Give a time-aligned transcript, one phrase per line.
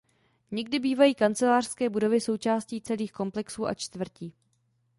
[0.51, 4.33] Někdy bývají kancelářské budovy součástí celých komplexů a čtvrtí.